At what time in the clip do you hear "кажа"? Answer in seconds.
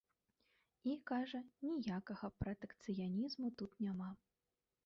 1.11-1.41